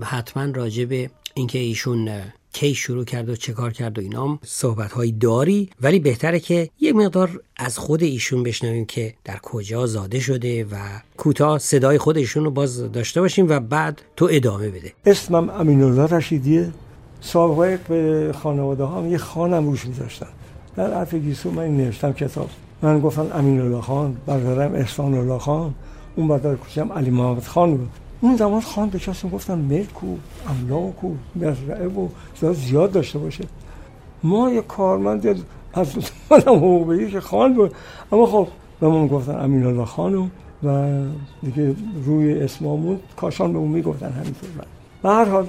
حتما 0.01 0.51
راجع 0.55 0.85
به 0.85 1.09
اینکه 1.33 1.59
ایشون 1.59 2.09
کی 2.53 2.75
شروع 2.75 3.05
کرد 3.05 3.29
و 3.29 3.35
چه 3.35 3.53
کار 3.53 3.71
کرد 3.71 3.97
و 3.97 4.01
اینام 4.01 4.39
صحبت 4.45 4.91
هایی 4.91 5.11
داری. 5.11 5.69
ولی 5.81 5.99
بهتره 5.99 6.39
که 6.39 6.69
یه 6.79 6.93
مقدار 6.93 7.41
از 7.57 7.77
خود 7.77 8.03
ایشون 8.03 8.43
بشنویم 8.43 8.85
که 8.85 9.13
در 9.23 9.37
کجا 9.43 9.85
زاده 9.85 10.19
شده 10.19 10.63
و 10.63 10.75
کوتاه 11.17 11.59
صدای 11.59 11.97
خود 11.97 12.17
ایشون 12.17 12.43
رو 12.43 12.51
باز 12.51 12.91
داشته 12.91 13.21
باشیم 13.21 13.49
و 13.49 13.59
بعد 13.59 14.01
تو 14.15 14.27
ادامه 14.31 14.69
بده. 14.69 14.93
اسمم 15.05 15.49
امین 15.49 15.83
الله 15.83 16.05
رشیدیه. 16.05 16.71
سابقه 17.21 17.79
به 17.89 18.31
خانواده 18.43 18.83
ها 18.83 19.07
یه 19.07 19.17
خانم 19.17 19.65
روش 19.69 19.85
میذاشتن. 19.85 20.27
در 20.75 20.93
عرف 20.93 21.13
گیسو 21.13 21.51
من 21.51 21.77
نوشتم 21.77 22.13
کتاب. 22.13 22.49
من 22.81 22.99
گفتم 22.99 23.27
امین 23.33 23.61
الله 23.61 23.81
خان 23.81 24.17
برادرم 24.25 24.75
احسان 24.75 25.13
الله 25.13 25.39
خان. 25.39 25.73
اون 26.15 26.27
برادر 26.27 26.55
کوچم 26.55 26.93
علی 26.93 27.09
محمد 27.09 27.43
خان 27.43 27.77
بود. 27.77 27.89
اون 28.21 28.35
زمان 28.35 28.61
خان 28.61 28.89
کسی 28.89 29.29
گفتن 29.29 29.57
ملک 29.57 30.03
و 30.03 30.15
املاک 30.49 31.03
و 31.03 31.13
مزرعه 31.35 31.87
و 31.87 32.07
زیاد 32.53 32.91
داشته 32.91 33.19
باشه. 33.19 33.45
ما 34.23 34.51
یه 34.51 34.61
کارمند 34.61 35.45
از 35.73 35.95
منم 36.31 36.55
حقوقی 36.55 37.11
که 37.11 37.19
خان 37.19 37.53
بود. 37.53 37.73
اما 38.11 38.25
خب 38.25 38.47
به 38.79 38.87
من 38.87 39.07
گفتن 39.07 39.39
امین 39.43 39.65
الله 39.65 39.85
خانو 39.85 40.27
و 40.63 41.01
دیگه 41.43 41.75
روی 42.05 42.39
اسمامون 42.39 42.99
کاشان 43.15 43.53
به 43.53 43.59
اون 43.59 43.71
می‌گفتن 43.71 44.11
همینطور. 44.11 44.49
به 45.03 45.09
هر 45.09 45.25
حال 45.25 45.47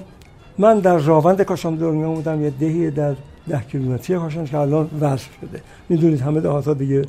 من 0.59 0.79
در 0.79 0.99
راوند 0.99 1.43
کاشان 1.43 1.75
دنیا 1.75 2.11
بودم 2.11 2.45
یه 2.45 2.51
دهی 2.51 2.91
در 2.91 3.15
ده 3.49 3.61
کیلومتری 3.61 4.17
کاشان 4.17 4.45
که 4.45 4.59
الان 4.59 4.91
وصل 5.01 5.29
شده. 5.41 5.63
می‌دونید 5.89 6.21
همه 6.21 6.41
دهاتا 6.41 6.75
دیگه 6.75 7.05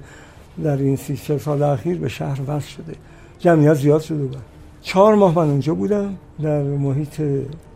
در 0.63 0.77
این 0.77 0.95
سی 0.95 1.39
سال 1.39 1.63
اخیر 1.63 1.97
به 1.97 2.09
شهر 2.09 2.39
وصل 2.47 2.67
شده. 2.67 2.95
جمعیت 3.43 3.73
زیاد 3.73 4.01
شده 4.01 4.23
بود 4.23 4.37
چهار 4.81 5.15
ماه 5.15 5.35
من 5.35 5.49
اونجا 5.49 5.73
بودم 5.73 6.15
در 6.41 6.63
محیط 6.63 7.21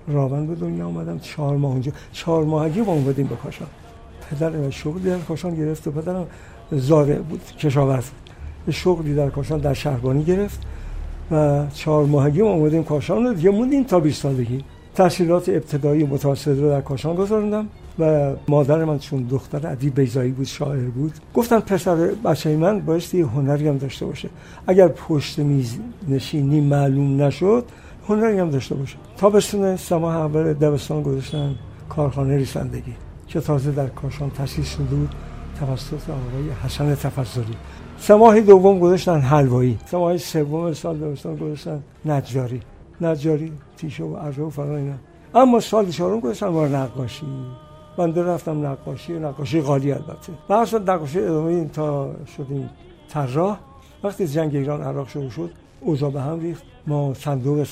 راوند 0.08 0.48
به 0.48 0.56
دنیا 0.56 0.88
آمدم 0.88 1.20
چهار 1.20 1.58
ماه 1.58 1.72
اونجا. 1.72 1.92
چهار 2.12 2.44
ماهگی 2.44 2.82
با 2.82 2.94
اومدیم 2.94 3.28
به 3.28 3.36
کاشان. 3.36 3.68
پدر 4.30 4.70
شغل 4.70 5.00
در 5.00 5.18
کاشان 5.18 5.56
گرفت 5.56 5.88
و 5.88 5.92
پدرم 5.92 6.28
زاره 6.72 7.16
بود 7.16 7.42
کشاورز 7.60 8.06
بود. 8.06 8.74
شغلی 8.74 9.16
در 9.16 9.30
کاشان 9.30 9.60
در 9.60 9.74
شهربانی 9.74 10.24
گرفت 10.24 10.60
و 11.32 11.66
چهار 11.74 12.06
ماهگی 12.06 12.42
ما 12.42 12.50
اومدیم 12.50 12.84
کاشان 12.84 13.24
رو. 13.24 13.34
دیگه 13.34 13.50
موندیم 13.50 13.84
تا 13.84 14.00
20 14.00 14.22
سالگی. 14.22 14.64
تحصیلات 14.96 15.50
ابتدایی 15.50 16.04
متوسط 16.04 16.60
رو 16.60 16.70
در 16.70 16.82
کاشان 16.82 17.16
گذاروندم. 17.16 17.68
و 18.00 18.34
مادر 18.48 18.86
من 18.86 19.00
چون 19.00 19.24
دختر 19.24 19.68
ادیب 19.68 19.96
بیزایی 19.96 20.32
بود 20.32 20.46
شاعر 20.46 20.90
بود 20.90 21.14
گفتم 21.34 21.60
پسر 21.60 21.96
بچه 21.96 22.58
من 22.58 22.80
بایستی 22.80 23.22
هنری 23.22 23.68
هم 23.68 23.78
داشته 23.78 24.06
باشه. 24.06 24.30
اگر 24.68 24.88
پشت 24.88 25.40
میز 25.40 25.78
نشینی 26.08 26.62
معلوم 26.62 27.22
نشد 27.22 27.66
هنری 28.08 28.40
هم 28.40 28.50
داشته 28.50 28.76
باشه. 28.76 28.98
تابستون 29.18 29.76
سما 29.76 30.14
اول 30.14 30.54
دبستان 30.54 31.04
گذاشتن 31.04 31.56
کارخانه 31.90 32.38
ریسندگی 32.38 32.94
که 33.28 33.40
تازه 33.40 33.72
در 33.72 33.88
کاشان 33.88 34.30
تاسیس 34.30 34.74
شده 34.74 34.84
بود 34.84 35.16
توسط 35.60 36.10
آقای 36.10 36.50
حسن 36.64 36.96
تفضلی 36.96 37.56
سه 38.00 38.42
دوم 38.42 38.80
گذاشتن 38.80 39.20
حلوایی. 39.20 39.78
سه 39.86 40.18
سوم 40.18 40.74
سال 40.74 40.98
دبستان 40.98 41.36
گذاشتن 41.36 41.84
نجاری. 42.06 42.62
نجاری 43.02 43.52
تیشه 43.78 44.04
و 44.04 44.16
عرضه 44.16 44.42
و 44.42 44.94
اما 45.36 45.60
سال 45.60 45.90
چهارم 45.90 46.20
گذاشتن 46.20 46.52
بار 46.52 46.70
نقاشی. 46.70 47.26
من 47.98 48.12
در 48.12 48.22
رفتم 48.22 48.66
نقاشی 48.66 49.14
نقاشی 49.14 49.62
غالی 49.62 49.92
البته. 49.92 50.34
بعد 50.48 50.90
نقاشی 50.90 51.20
ادامه 51.20 51.66
تا 51.66 52.16
شدیم 52.38 52.70
طراح. 53.10 53.60
وقتی 54.04 54.28
جنگ 54.28 54.56
ایران 54.56 54.82
عراق 54.82 55.10
شروع 55.10 55.30
شد 55.30 55.52
اوضاع 55.82 56.12
به 56.12 56.22
هم 56.22 56.40
ریخت. 56.40 56.64
ما 56.88 57.14
صندوق 57.14 57.64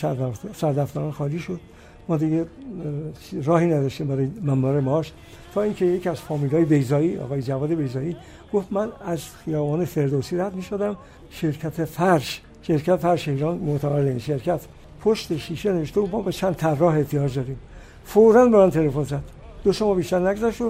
سردفتران 0.54 1.12
خالی 1.12 1.40
شد. 1.40 1.60
ما 2.08 2.18
دیگه 2.18 2.46
راهی 3.44 3.68
نداشتیم 3.68 4.08
برای 4.08 4.28
منبر 4.42 4.80
ماش 4.80 5.12
تا 5.54 5.62
اینکه 5.62 5.86
یکی 5.86 6.10
از 6.10 6.22
فامیلای 6.22 6.66
بیزایی 6.66 7.18
آقای 7.18 7.42
جواد 7.42 7.74
بیزایی 7.74 8.16
گفت 8.54 8.68
من 8.72 8.90
از 9.06 9.22
خیابان 9.46 9.86
فردوسی 9.86 10.38
رد 10.38 10.56
می 10.56 10.62
شدم 10.62 10.96
شرکت 11.30 11.86
فرش 11.86 12.42
شرکت 12.62 12.96
فرش 12.96 13.28
ایران 13.28 13.58
متولد 13.58 14.18
شرکت. 14.18 14.62
پشت 15.02 15.38
شیشه 15.38 15.74
نوشته 15.74 16.02
و 16.02 16.08
ما 16.12 16.22
به 16.22 16.32
چند 16.32 16.56
طراح 16.56 16.96
احتیاج 16.96 17.36
داریم. 17.36 17.58
فورا 18.06 18.46
به 18.46 18.58
من 18.58 18.70
تلفن 18.70 19.04
زد. 19.04 19.35
دو 19.66 19.74
شما 19.74 19.94
بیشتر 19.94 20.30
نگذشت 20.30 20.62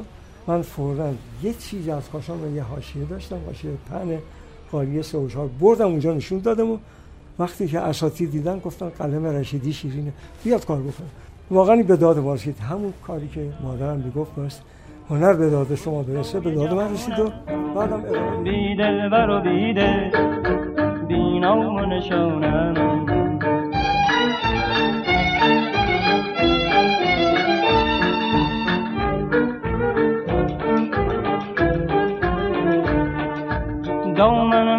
من 0.48 0.62
فورا 0.62 1.12
یه 1.44 1.54
چیزی 1.54 1.92
از 1.92 2.10
کاشان 2.10 2.44
و 2.44 2.56
یه 2.56 2.64
حاشیه 2.64 3.06
داشتم 3.06 3.38
حاشیه 3.46 3.72
پن 3.92 4.20
قالیه 4.72 5.02
سه 5.02 5.18
و 5.18 5.48
بردم 5.60 5.86
اونجا 5.86 6.14
نشون 6.14 6.40
دادم 6.40 6.72
و 6.72 6.78
وقتی 7.40 7.68
که 7.68 7.80
اساتید 7.80 8.32
دیدن 8.32 8.60
گفتن 8.60 8.90
قلم 8.90 9.26
رشیدی 9.26 9.74
شیرینه. 9.74 10.14
بیاد 10.44 10.66
کار 10.66 10.82
بکن. 10.82 11.04
واقعا 11.52 11.84
به 11.84 11.96
داد 11.96 12.20
ما 12.20 12.38
همون 12.70 12.94
کاری 13.08 13.28
که 13.28 13.54
مادرم 13.64 13.98
می‌گفت 13.98 14.36
باست 14.36 14.62
هنر 15.10 15.34
به 15.34 15.50
داد 15.50 15.76
شما 15.76 16.04
برسه 16.04 16.40
به 16.40 16.52
داد 16.52 16.74
من 16.74 16.94
رسید 16.94 17.20
و 17.20 17.32
بعدم 17.76 18.02
بیدل 18.44 19.10
و 19.30 19.42
بیده 19.42 20.12
بینام 21.08 21.76
و 21.76 21.86
نشانم. 21.86 22.95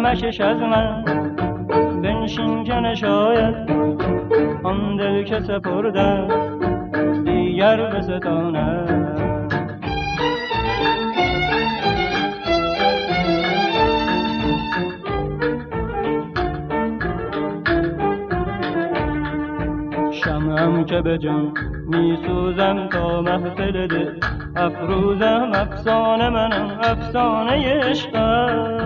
مشش 0.07 0.41
از 0.41 0.61
من. 0.61 1.03
بنشین 2.03 2.63
که 2.63 2.73
نشاید 2.73 3.55
آن 4.63 4.95
دل 4.95 5.23
که 5.23 5.39
سپرده 5.39 6.27
دیگر 7.25 7.89
به 7.89 8.01
ستانه. 8.01 8.85
شمعم 20.11 20.85
که 20.85 21.01
به 21.01 21.17
جان 21.17 21.53
می 21.87 22.17
سوزم 22.27 22.87
تا 22.91 23.21
محفل 23.21 23.87
دل 23.87 24.19
افروزم 24.55 25.51
افسانه 25.53 26.29
منم 26.29 26.79
افسانه 26.83 27.79
عشقم. 27.79 28.76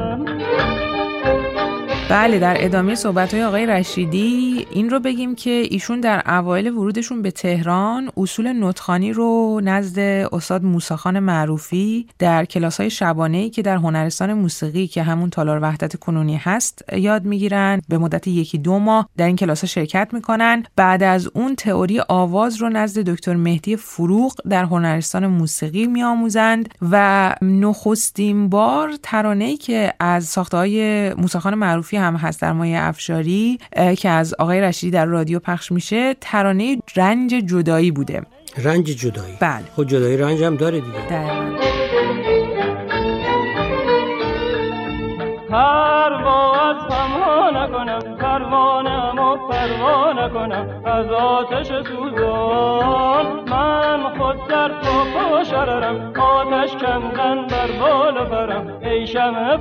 بله 2.11 2.39
در 2.39 2.55
ادامه 2.59 2.95
صحبت 2.95 3.33
های 3.33 3.43
آقای 3.43 3.65
رشیدی 3.65 4.60
این 4.73 4.89
رو 4.89 4.99
بگیم 4.99 5.35
که 5.35 5.49
ایشون 5.69 5.99
در 5.99 6.21
اوایل 6.25 6.67
ورودشون 6.67 7.21
به 7.21 7.31
تهران 7.31 8.11
اصول 8.17 8.63
نطخانی 8.63 9.13
رو 9.13 9.61
نزد 9.63 9.99
استاد 10.33 10.63
موساخان 10.63 11.19
معروفی 11.19 12.07
در 12.19 12.45
کلاس 12.45 12.79
های 12.79 12.89
شبانه 12.89 13.37
ای 13.37 13.49
که 13.49 13.61
در 13.61 13.75
هنرستان 13.75 14.33
موسیقی 14.33 14.87
که 14.87 15.03
همون 15.03 15.29
تالار 15.29 15.59
وحدت 15.61 15.95
کنونی 15.95 16.35
هست 16.35 16.83
یاد 16.93 17.25
می‌گیرن. 17.25 17.81
به 17.89 17.97
مدت 17.97 18.27
یکی 18.27 18.57
دو 18.57 18.79
ماه 18.79 19.09
در 19.17 19.25
این 19.27 19.35
کلاس 19.35 19.61
ها 19.61 19.67
شرکت 19.67 20.09
می‌کنن. 20.13 20.63
بعد 20.75 21.03
از 21.03 21.29
اون 21.33 21.55
تئوری 21.55 22.01
آواز 22.09 22.57
رو 22.57 22.69
نزد 22.69 23.01
دکتر 23.01 23.35
مهدی 23.35 23.75
فروغ 23.75 24.33
در 24.49 24.63
هنرستان 24.63 25.27
موسیقی 25.27 25.87
میآموزند 25.87 26.69
و 26.91 27.35
نخستین 27.41 28.49
بار 28.49 28.93
ترانه 29.03 29.45
ای 29.45 29.57
که 29.57 29.93
از 29.99 30.25
ساخته 30.25 30.57
های 30.57 31.09
موساخان 31.13 31.55
معروفی 31.55 31.97
هم 31.97 32.15
هست 32.15 32.41
در 32.41 32.53
مایه 32.53 32.79
افشاری 32.79 33.57
که 33.97 34.09
از 34.09 34.33
آقای 34.39 34.60
رشیدی 34.61 34.91
در 34.91 35.05
رادیو 35.05 35.39
پخش 35.39 35.71
میشه 35.71 36.15
ترانه 36.21 36.77
رنج 36.95 37.29
جدایی 37.31 37.91
بوده. 37.91 38.21
رنج 38.57 38.85
جدایی. 38.85 39.33
بله. 39.39 39.63
خود 39.75 39.87
خب 39.87 39.93
جدایی 39.93 40.17
رنج 40.17 40.43
هم 40.43 40.55
داره 40.55 40.79
دیگه. 40.79 41.07
دقیقا. 41.09 41.60
پروا 49.61 50.13
نکنم 50.13 50.81
از 50.85 51.05
آتش 51.05 51.67
سوزان 51.67 53.49
من 53.49 54.17
خود 54.17 54.47
در 54.49 54.67
تو 54.67 55.43
شررم 55.49 56.13
آتش 56.13 56.71
کمدن 56.71 57.47
بر 57.47 57.79
بال 57.79 58.25
برم. 58.29 58.79
ای 58.81 59.07
شمع 59.07 59.57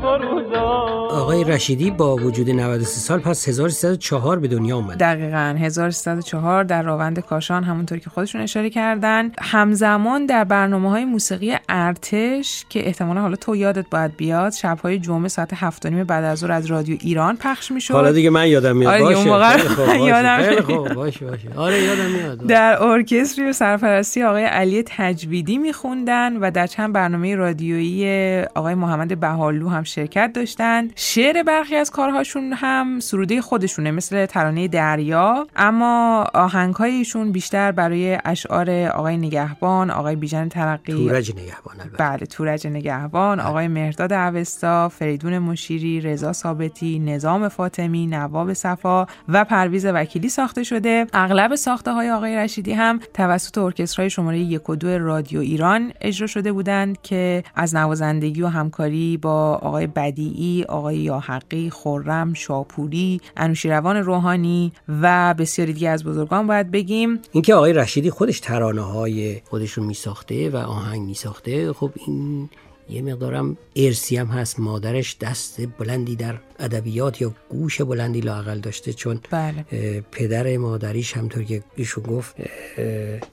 آقای 1.11 1.45
رشیدی 1.45 1.91
با 1.91 2.17
وجود 2.17 2.51
93 2.51 2.85
سال 2.85 3.19
پس 3.19 3.49
1304 3.49 4.39
به 4.39 4.49
دنیا 4.49 4.77
اومد. 4.77 4.99
دقیقا 4.99 5.57
1304 5.59 6.65
در 6.65 6.83
راوند 6.83 7.21
کاشان 7.21 7.65
همونطور 7.65 7.99
که 7.99 8.11
خودشون 8.11 8.41
اشاره 8.41 8.71
کردن. 8.71 9.33
همزمان 9.41 10.27
در 10.27 10.45
برنامه 10.45 10.91
های 10.91 11.05
موسیقی 11.05 11.57
ارتش 11.69 12.65
که 12.69 12.87
احتمالا 12.87 13.21
حالا 13.21 13.37
تو 13.37 13.57
یادت 13.57 13.91
باید 13.91 14.17
بیاد 14.17 14.53
شبهای 14.53 14.99
جمعه 14.99 15.29
ساعت 15.29 15.51
7 15.55 15.87
بعد 15.87 16.25
از 16.25 16.39
ظهر 16.39 16.53
از 16.53 16.67
رادیو 16.67 16.97
ایران 17.01 17.37
پخش 17.37 17.71
می‌شد. 17.71 17.95
حالا 17.95 18.13
دیگه 18.13 18.31
من 18.31 18.49
یادم 18.49 18.77
میاد 18.77 18.93
آره 18.93 19.03
باشه. 19.05 19.19
اون 19.19 19.90
یادم 19.99 20.61
خوب. 20.61 20.95
باشه 20.95 21.27
باشه. 21.27 21.49
آره 21.57 21.83
یادم 21.83 22.11
میاد. 22.11 22.47
در 22.47 22.83
ارکستری 22.83 23.49
و 23.49 23.53
سرپرستی 23.53 24.23
آقای 24.23 24.45
علی 24.45 24.83
تجویدی 24.87 25.59
میخوندن 25.59 26.37
و 26.37 26.51
در 26.51 26.67
چند 26.67 26.93
برنامه 26.93 27.35
رادیویی 27.35 28.43
آقای 28.55 28.75
محمد 28.75 29.21
بهالو 29.21 29.69
هم 29.69 29.83
شرکت 29.83 30.33
داشتند 30.35 30.93
شعر 30.97 31.43
برخی 31.43 31.77
از 31.77 31.91
کارهاشون 31.91 32.53
هم 32.57 33.01
سروده 33.01 33.41
خودشونه 33.41 33.91
مثل 33.91 34.27
ترانه 34.27 34.69
دریا. 34.69 35.47
اما 35.57 36.27
آهنگهای 36.35 36.91
ایشون 36.91 37.33
بیشتر 37.33 37.73
برای 37.73 38.19
اشعار 38.25 38.71
آقای 38.71 39.17
نگهبان 39.17 39.91
آقای 39.91 40.17
بیژن 40.17 40.49
ترقی. 40.49 40.93
تورج 40.93 41.33
نگهبان 41.33 41.77
بله 41.99 42.27
تورج 42.27 42.67
نگهبان 42.67 43.39
بله. 43.39 43.47
آقای 43.47 43.69
مهرداد 43.69 44.13
اوستا 44.13 44.89
فریدون 44.89 45.39
مشیری 45.39 46.01
رضا 46.01 46.33
ثابتی 46.33 46.99
نظام 46.99 47.49
فاطمی 47.49 48.07
نواب 48.07 48.53
صفا 48.53 49.07
و 49.29 49.45
پرویز 49.45 49.80
وکیلی 49.89 50.29
ساخته 50.29 50.63
شده. 50.63 51.07
اغلب 51.13 51.55
ساخته 51.55 51.93
های 51.93 52.11
آقای 52.11 52.37
رشیدی 52.37 52.73
هم 52.73 53.01
توسط 53.15 53.59
ارکسترهای 53.59 54.11
شماره 54.11 54.39
یک 54.39 54.71
و 54.71 54.77
دو 54.77 54.99
رادیو 54.99 55.41
ایران 55.41 55.93
اجرا 56.01 56.27
شده 56.27 56.53
بودند 56.53 57.03
که 57.03 57.45
از 57.55 57.75
نوازندگی 57.75 58.43
و 58.43 58.47
همکاری 58.47 59.17
با 59.17 59.55
آقای 59.55 59.87
بدیعی، 59.87 60.65
آقای 60.65 60.97
یاحقی، 60.97 61.71
خرم، 61.71 62.35
شاپوری، 62.35 63.21
انوشیروان 63.37 63.97
روحانی 63.97 64.73
و 65.03 65.35
بسیاری 65.39 65.73
دیگه 65.73 65.89
از 65.89 66.05
بزرگان 66.05 66.47
باید 66.47 66.71
بگیم. 66.71 67.19
اینکه 67.33 67.55
آقای 67.55 67.73
رشیدی 67.73 68.11
خودش 68.11 68.41
ترانه 68.41 68.83
های 68.83 69.41
خودش 69.45 69.73
رو 69.73 69.85
می 69.85 69.95
ساخته 69.95 70.51
و 70.51 70.57
آهنگ 70.57 71.03
می 71.07 71.15
ساخته 71.15 71.73
خب 71.73 71.91
این 72.07 72.49
یه 72.91 73.03
مقدارم 73.03 73.57
ارسی 73.87 74.17
هم 74.17 74.27
هست. 74.27 74.61
مادرش 74.61 75.17
دست 75.21 75.61
بلندی 75.79 76.17
در 76.17 76.35
ادبیات 76.59 77.21
یا 77.21 77.33
گوش 77.49 77.81
بلندی 77.81 78.21
لاقل 78.21 78.59
داشته 78.59 78.93
چون 78.93 79.21
بله. 79.31 79.65
پدر 80.13 80.57
مادریش 80.57 81.17
همطور 81.17 81.43
که 81.43 81.63
ایشون 81.77 82.05
گفت 82.05 82.37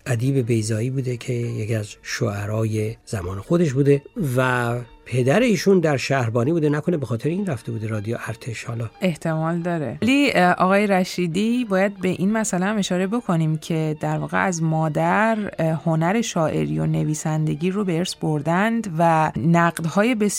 ادیب 0.05 0.37
بیزایی 0.37 0.89
بوده 0.89 1.17
که 1.17 1.33
یکی 1.33 1.75
از 1.75 1.95
شعرای 2.01 2.95
زمان 3.05 3.39
خودش 3.39 3.73
بوده 3.73 4.01
و 4.37 4.75
پدر 5.05 5.39
ایشون 5.39 5.79
در 5.79 5.97
شهربانی 5.97 6.51
بوده. 6.51 6.69
نکنه 6.69 6.97
به 6.97 7.05
خاطر 7.05 7.29
این 7.29 7.45
رفته 7.45 7.71
بوده 7.71 7.87
رادیو 7.87 8.17
ارتش. 8.27 8.63
حالا 8.63 8.89
احتمال 9.01 9.59
داره. 9.59 9.97
ولی 10.01 10.31
آقای 10.33 10.87
رشیدی 10.87 11.65
باید 11.65 12.01
به 12.01 12.07
این 12.07 12.31
مسئله 12.31 12.65
هم 12.65 12.77
اشاره 12.77 13.07
بکنیم 13.07 13.57
که 13.57 13.97
در 13.99 14.17
واقع 14.17 14.45
از 14.45 14.63
مادر 14.63 15.37
هنر 15.85 16.21
شاعری 16.21 16.79
و 16.79 16.85
نویسندگی 16.85 17.71
رو 17.71 17.83
به 17.83 17.97
ارث 17.97 18.15
بردند 18.15 18.95
و 18.97 19.31
نقدهای 19.37 20.15
بسیار 20.15 20.36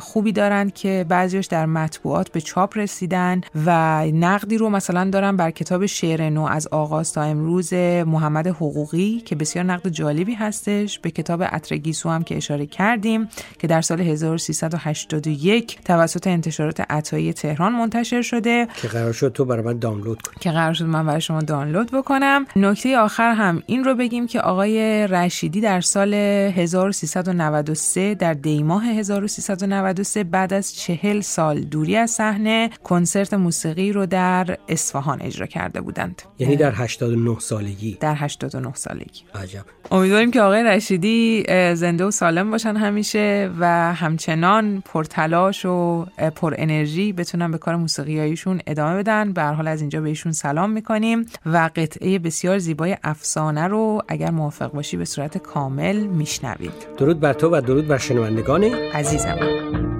خوبی 0.00 0.32
دارند 0.32 0.74
که 0.74 1.06
بعضیش 1.08 1.46
در 1.46 1.66
مطبوعات 1.66 2.32
به 2.32 2.40
چاپ 2.40 2.78
رسیدن 2.78 3.40
و 3.66 4.00
نقدی 4.06 4.58
رو 4.58 4.70
مثلا 4.70 5.10
دارن 5.10 5.36
بر 5.36 5.50
کتاب 5.50 5.86
شعر 5.86 6.30
نو 6.30 6.44
از 6.44 6.66
آغاز 6.66 7.12
تا 7.12 7.22
امروز 7.22 7.72
محمد 8.06 8.46
حقوقی 8.46 9.20
که 9.20 9.36
بسیار 9.36 9.64
نقد 9.64 9.88
جالبی 9.88 10.34
هستش. 10.34 10.98
به 10.98 11.10
کتاب 11.10 11.42
اترگیسو 11.52 12.08
هم 12.08 12.24
که 12.24 12.36
اشاره 12.36 12.66
کردیم 12.66 13.28
که 13.58 13.66
در 13.66 13.80
سال 13.80 14.00
1381 14.00 15.78
توسط 15.84 16.26
انتشارات 16.26 16.80
عطایی 16.80 17.32
تهران 17.32 17.72
منتشر 17.72 18.22
شده. 18.22 18.68
که 18.76 18.88
قرار 18.88 19.12
شد 19.12 19.32
تو 19.32 19.44
برای 19.44 19.62
من 19.62 19.78
دانلود 19.78 20.22
کنی. 20.22 20.34
که 20.40 20.50
قرار 20.50 20.74
شد 20.74 20.84
من 20.84 21.06
برای 21.06 21.20
شما 21.20 21.40
دانلود 21.40 21.90
بکنم. 21.90 22.46
نکته 22.56 22.98
آخر 22.98 23.34
هم 23.34 23.62
این 23.66 23.84
رو 23.84 23.94
بگیم 23.94 24.26
که 24.26 24.40
آقای 24.40 25.06
رشیدی 25.06 25.60
در 25.60 25.80
سال 25.80 26.14
1393 26.14 28.14
در 28.14 28.34
دیماه 28.34 28.84
1393 29.10 30.24
بعد 30.24 30.52
از 30.52 30.74
چهل 30.74 31.20
سال 31.20 31.60
دوری 31.60 31.96
از 31.96 32.10
صحنه 32.10 32.70
کنسرت 32.84 33.34
موسیقی 33.34 33.92
رو 33.92 34.06
در 34.06 34.58
اصفهان 34.68 35.22
اجرا 35.22 35.46
کرده 35.46 35.80
بودند. 35.80 36.22
یعنی 36.38 36.56
در 36.56 36.72
89 36.74 37.38
سالگی؟ 37.38 37.98
در 38.00 38.14
89 38.14 38.74
سالگی. 38.74 39.22
عجب. 39.34 39.64
امیدواریم 39.90 40.30
که 40.30 40.42
آقای 40.42 40.62
رشیدی 40.62 41.44
زنده 41.74 42.04
و 42.04 42.10
سالم 42.10 42.50
باشن 42.50 42.76
همیشه 42.76 43.50
و 43.60 43.94
همچنان 43.94 44.82
پرتلاش 44.86 45.64
و 45.64 46.06
پر 46.36 46.54
انرژی 46.58 47.12
بتونن 47.12 47.50
به 47.50 47.58
کار 47.58 47.76
موسیقیاییشون 47.76 48.60
ادامه 48.66 48.96
بدن. 48.98 49.32
به 49.32 49.42
حال 49.42 49.68
از 49.68 49.80
اینجا 49.80 50.00
بهشون 50.00 50.32
سلام 50.32 50.70
می‌کنیم 50.70 51.26
و 51.46 51.70
قطعه 51.76 52.18
بسیار 52.18 52.58
زیبای 52.58 52.96
افسانه 53.04 53.66
رو 53.66 54.02
اگر 54.08 54.30
موافق 54.30 54.72
باشی 54.72 54.96
به 54.96 55.04
صورت 55.04 55.38
کامل 55.38 55.96
میشنویم 55.96 56.72
درود 56.98 57.20
بر 57.20 57.32
تو 57.32 57.50
و 57.50 57.60
درود 57.60 57.88
بر 57.88 57.98
شنوندگان 57.98 58.64
عزیزم. 58.96 59.95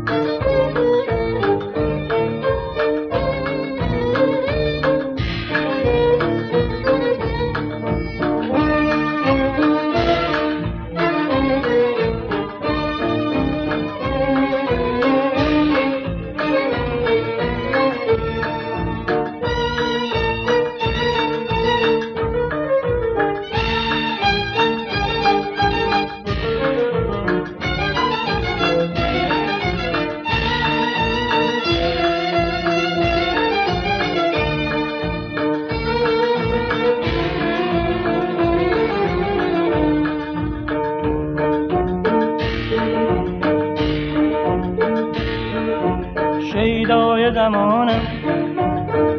زمانم 47.46 48.00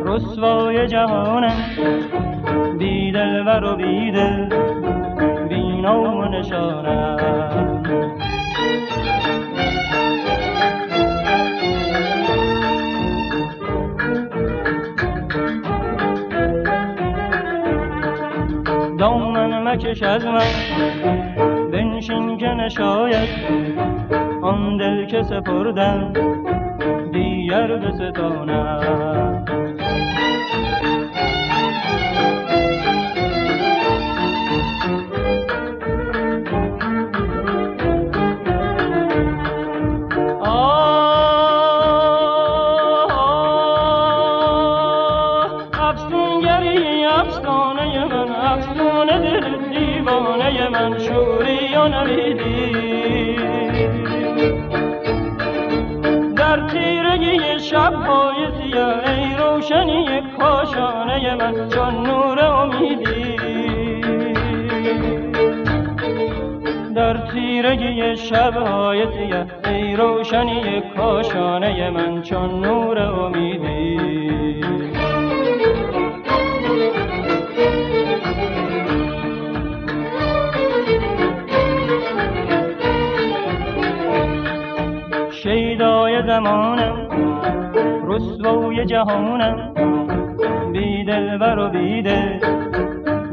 رسوای 0.05 0.87
جهانم 0.87 1.57
بیدل 2.79 3.47
و 3.47 3.49
رو 3.49 3.75
بیدل 3.75 4.49
بی 5.49 5.81
نام 5.81 6.17
و 6.17 6.25
نشانم. 6.25 7.83
دامن 18.99 19.63
مکش 19.67 20.03
از 20.03 20.25
من 20.25 20.39
بنشین 21.71 22.37
که 22.37 22.47
نشاید 22.47 23.29
آن 24.41 24.77
دل 24.77 25.05
که 25.05 25.23
سپردم. 25.23 26.36
دیگر 27.47 27.77
بستانم 27.77 29.36
روشنی 70.37 70.81
کاشانه 70.95 71.89
من 71.89 72.21
چون 72.21 72.65
نور 72.65 72.99
امیدی. 72.99 74.61
شیدای 85.31 86.23
زمانم 86.27 87.07
رسوای 88.07 88.85
جهانم 88.85 89.73
بیدل 90.73 91.37
و 91.59 91.69
بیده 91.69 92.39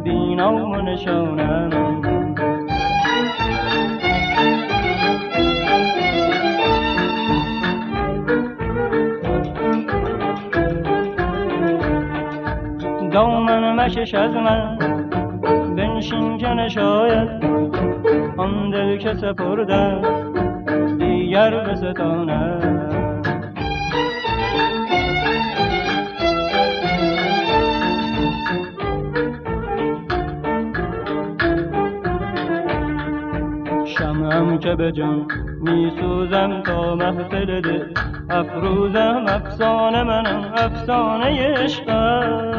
بی 0.04 0.34
نام 0.34 0.70
و 0.70 0.82
نشانم. 0.82 1.83
دامن 13.14 13.72
مشش 13.72 14.14
از 14.14 14.34
من. 14.34 14.78
بنشین 15.76 16.38
که 16.38 16.48
نشاید 16.48 17.44
آن 18.36 18.70
دل 18.70 18.96
که 18.96 19.14
سپرده 19.14 20.00
دیگر 20.98 21.50
بستانم 21.50 22.60
شمعم 33.84 34.58
که 34.58 34.74
به 34.74 34.92
جان 34.92 35.26
می 35.60 35.92
سوزم 36.00 36.62
تا 36.62 36.94
محفل 36.94 37.60
دل 37.60 37.84
افروزم 38.30 39.24
افسانه 39.28 40.02
منم 40.02 40.52
افسانه 40.56 41.54
عشقم. 41.54 42.53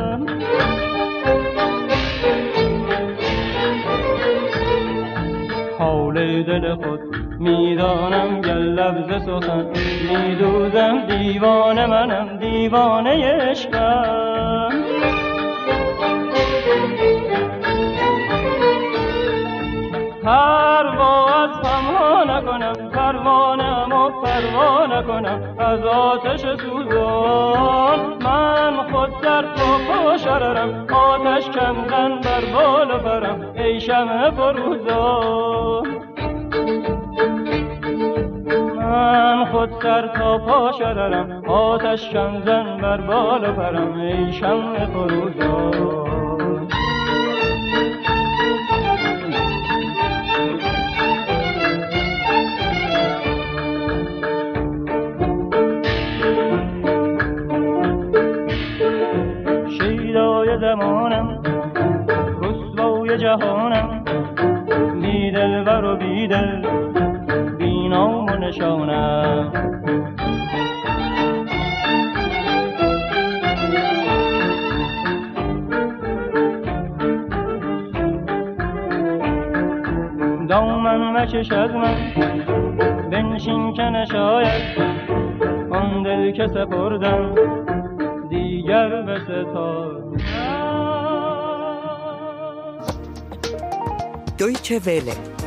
دل 6.43 6.75
خود. 6.75 6.99
می‌دانم 7.39 8.41
گل 8.41 8.79
لفظ 8.79 9.25
سخن. 9.25 9.65
میدوزم 10.09 11.05
دیوانه 11.07 11.85
منم 11.85 12.37
دیوانه 12.37 13.33
عشقم. 13.33 14.69
پروا 20.23 21.25
از 21.43 21.49
پما 21.61 22.23
نکنم 22.23 22.89
پروانم 22.89 23.91
و 23.93 24.09
پروا 24.09 24.85
نکنم. 24.85 25.55
از 25.57 25.85
آتش 25.85 26.41
سوزان 26.41 27.99
من 28.23 28.91
خود 28.91 29.21
در 29.21 29.41
تو 29.41 30.17
شررم. 30.17 30.87
آتش 30.87 31.49
کمزن 31.49 32.21
بر 32.21 32.45
بال 32.53 32.91
و 32.91 32.97
برم. 32.99 33.53
ای 33.55 33.79
شمع 33.79 34.31
فروزان. 34.31 35.94
خود 39.65 39.83
سر 39.83 40.07
تا 40.07 40.37
پا 40.37 40.71
شررم 40.79 41.41
آتش 41.47 42.09
کمزن 42.09 42.77
بر 42.81 43.01
بال 43.01 43.49
و 43.49 43.53
برم. 43.53 43.99
ای 43.99 44.33
شمع 44.33 44.85
فروزان 44.85 46.05
زمانم 60.61 61.43
رسوای 62.41 63.17
جهانم 63.17 64.05
بیدل 65.01 65.63
بر 65.63 65.83
و 65.83 65.95
بیدل 65.95 66.61
بینام 67.57 68.24
و 68.24 68.24
نشانم. 68.35 69.51
دامن 80.49 81.21
مکش 81.21 81.51
از 81.51 81.71
من 81.71 81.95
بنشین 83.11 83.73
که 83.73 83.83
نشاید 83.83 84.79
آن 85.71 86.03
دل 86.03 86.31
که 86.31 86.47
سپردم 86.47 87.35
دیگر 88.29 89.01
به 89.01 89.19
Deutsche 94.37 94.79
Welle 94.85 95.44